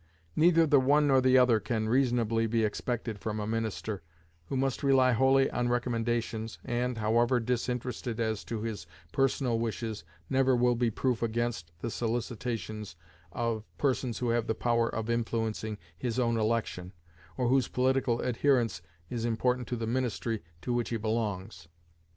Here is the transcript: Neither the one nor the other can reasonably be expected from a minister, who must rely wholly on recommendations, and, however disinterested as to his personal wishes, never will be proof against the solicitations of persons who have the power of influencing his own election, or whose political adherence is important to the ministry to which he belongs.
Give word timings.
Neither 0.35 0.65
the 0.65 0.79
one 0.79 1.05
nor 1.05 1.21
the 1.21 1.37
other 1.37 1.59
can 1.59 1.87
reasonably 1.87 2.47
be 2.47 2.63
expected 2.63 3.19
from 3.19 3.39
a 3.39 3.45
minister, 3.45 4.01
who 4.47 4.57
must 4.57 4.81
rely 4.81 5.11
wholly 5.11 5.47
on 5.51 5.69
recommendations, 5.69 6.57
and, 6.65 6.97
however 6.97 7.39
disinterested 7.39 8.19
as 8.19 8.43
to 8.45 8.63
his 8.63 8.87
personal 9.11 9.59
wishes, 9.59 10.03
never 10.27 10.55
will 10.55 10.73
be 10.73 10.89
proof 10.89 11.21
against 11.21 11.71
the 11.81 11.91
solicitations 11.91 12.95
of 13.31 13.63
persons 13.77 14.17
who 14.17 14.29
have 14.29 14.47
the 14.47 14.55
power 14.55 14.89
of 14.89 15.07
influencing 15.07 15.77
his 15.99 16.17
own 16.17 16.35
election, 16.35 16.93
or 17.37 17.49
whose 17.49 17.67
political 17.67 18.21
adherence 18.21 18.81
is 19.11 19.23
important 19.23 19.67
to 19.67 19.75
the 19.75 19.85
ministry 19.85 20.41
to 20.63 20.73
which 20.73 20.89
he 20.89 20.97
belongs. 20.97 21.67